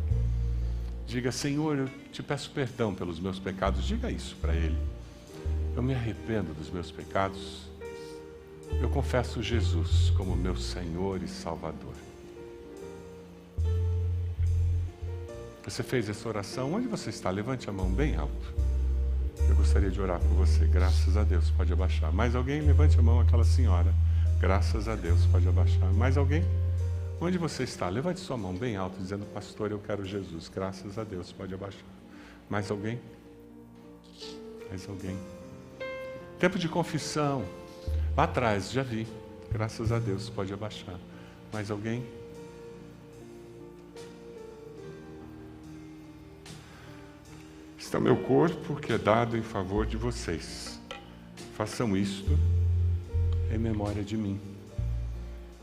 [1.05, 4.75] Diga, Senhor, eu te peço perdão pelos meus pecados, diga isso para Ele.
[5.75, 7.67] Eu me arrependo dos meus pecados,
[8.81, 11.93] eu confesso Jesus como meu Senhor e Salvador.
[15.63, 16.73] Você fez essa oração?
[16.73, 17.29] Onde você está?
[17.29, 18.51] Levante a mão bem alto.
[19.47, 20.65] Eu gostaria de orar por você.
[20.65, 21.51] Graças a Deus.
[21.51, 22.11] Pode abaixar.
[22.11, 22.61] Mais alguém?
[22.61, 23.93] Levante a mão, aquela senhora.
[24.39, 25.25] Graças a Deus.
[25.27, 25.91] Pode abaixar.
[25.93, 26.43] Mais alguém?
[27.19, 27.87] Onde você está?
[27.87, 30.49] Levante sua mão bem alto, dizendo: Pastor, eu quero Jesus.
[30.53, 31.31] Graças a Deus.
[31.31, 31.85] Pode abaixar.
[32.49, 32.99] Mais alguém?
[34.69, 35.17] Mais alguém?
[36.39, 37.45] Tempo de confissão.
[38.15, 39.07] Lá atrás, já vi.
[39.51, 40.29] Graças a Deus.
[40.29, 40.99] Pode abaixar.
[41.51, 42.05] Mais alguém?
[47.79, 50.79] Este o meu corpo que é dado em favor de vocês.
[51.55, 52.54] Façam isto
[53.53, 54.39] em memória de mim.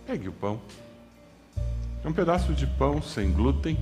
[0.07, 0.61] Pegue o pão.
[2.05, 3.79] É um pedaço de pão sem glúten.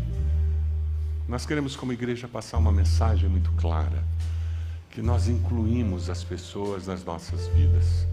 [1.26, 4.05] Nós queremos, como igreja, passar uma mensagem muito clara:
[4.90, 8.07] que nós incluímos as pessoas nas nossas vidas.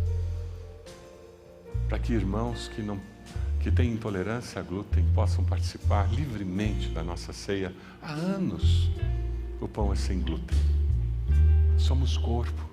[1.90, 3.00] Para que irmãos que não
[3.60, 8.90] que têm intolerância a glúten possam participar livremente da nossa ceia há anos.
[9.60, 10.58] O pão é sem glúten.
[11.78, 12.70] Somos corpo.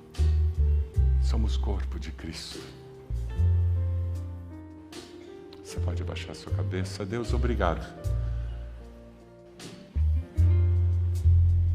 [1.22, 2.60] Somos corpo de Cristo.
[5.74, 7.04] Você pode abaixar sua cabeça.
[7.04, 7.84] Deus, obrigado.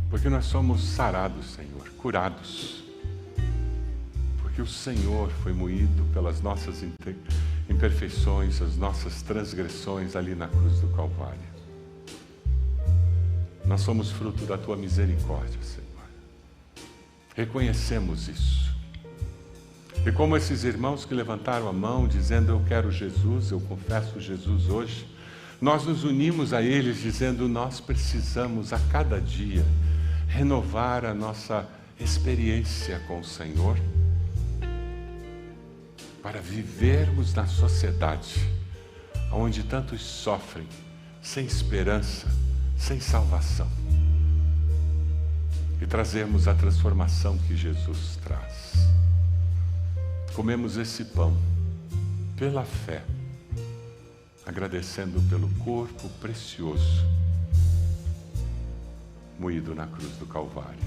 [0.09, 2.81] Porque nós somos sarados, Senhor, curados.
[4.41, 6.81] Porque o Senhor foi moído pelas nossas
[7.69, 11.49] imperfeições, as nossas transgressões ali na cruz do Calvário.
[13.65, 16.07] Nós somos fruto da tua misericórdia, Senhor.
[17.35, 18.68] Reconhecemos isso.
[20.05, 24.69] E como esses irmãos que levantaram a mão dizendo: Eu quero Jesus, eu confesso Jesus
[24.69, 25.07] hoje,
[25.61, 29.65] nós nos unimos a eles dizendo: Nós precisamos a cada dia
[30.27, 31.67] renovar a nossa
[31.99, 33.77] experiência com o Senhor
[36.21, 38.35] para vivermos na sociedade
[39.31, 40.67] onde tantos sofrem
[41.21, 42.27] sem esperança
[42.79, 43.67] sem salvação
[45.81, 48.73] e trazemos a transformação que Jesus traz.
[50.39, 51.35] Comemos esse pão
[52.37, 53.03] pela fé,
[54.45, 57.05] agradecendo pelo corpo precioso
[59.37, 60.79] moído na cruz do Calvário.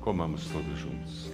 [0.00, 1.30] Comamos todos juntos.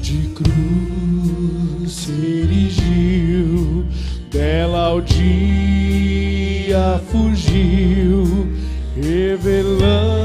[0.00, 2.81] de cruz se erigiu,
[4.72, 5.20] dela ao dia
[7.10, 8.48] fugiu,
[8.96, 10.21] revelando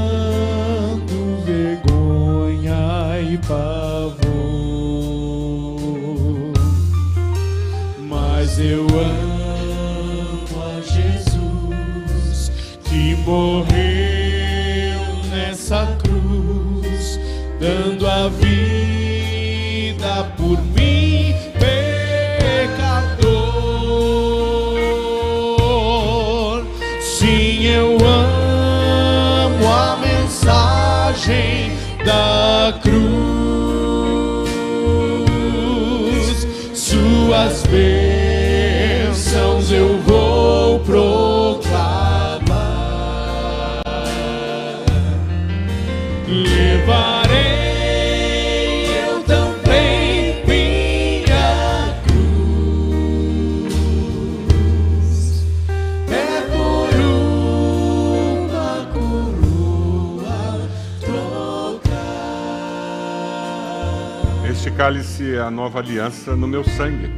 [64.68, 67.10] Este cálice é a nova aliança no meu sangue.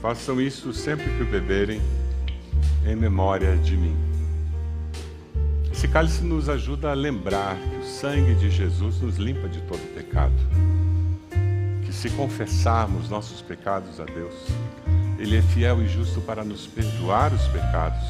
[0.00, 1.78] Façam isso sempre que o beberem,
[2.86, 3.94] em memória de mim.
[5.70, 9.94] Esse cálice nos ajuda a lembrar que o sangue de Jesus nos limpa de todo
[9.94, 10.32] pecado.
[11.84, 14.34] Que se confessarmos nossos pecados a Deus,
[15.18, 18.08] Ele é fiel e justo para nos perdoar os pecados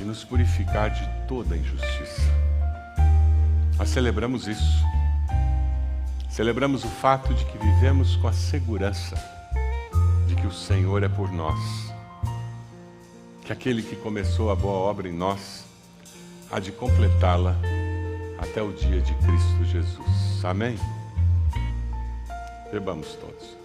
[0.00, 2.22] e nos purificar de toda injustiça.
[3.76, 5.03] Nós celebramos isso.
[6.34, 9.14] Celebramos o fato de que vivemos com a segurança
[10.26, 11.60] de que o Senhor é por nós.
[13.44, 15.64] Que aquele que começou a boa obra em nós
[16.50, 17.56] há de completá-la
[18.36, 20.44] até o dia de Cristo Jesus.
[20.44, 20.76] Amém?
[22.72, 23.56] Bebamos todos.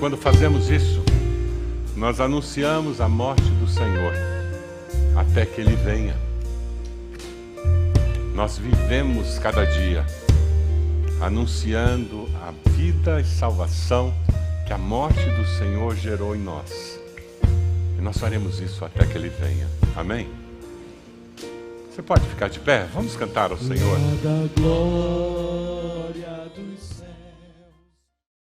[0.00, 1.04] Quando fazemos isso,
[1.94, 4.14] nós anunciamos a morte do Senhor
[5.14, 6.31] até que Ele venha.
[8.34, 10.06] Nós vivemos cada dia
[11.20, 14.12] anunciando a vida e salvação
[14.66, 16.98] que a morte do Senhor gerou em nós.
[17.98, 19.68] E nós faremos isso até que Ele venha.
[19.94, 20.28] Amém?
[21.90, 22.88] Você pode ficar de pé?
[22.94, 23.98] Vamos cantar ao Senhor.
[24.56, 26.32] Glória.